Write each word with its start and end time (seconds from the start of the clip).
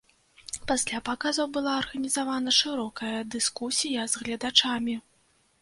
Пасля 0.71 1.01
паказаў 1.09 1.45
была 1.57 1.75
арганізавана 1.83 2.55
шырокая 2.63 3.15
дыскусія 3.37 4.11
з 4.15 4.23
гледачамі. 4.23 4.99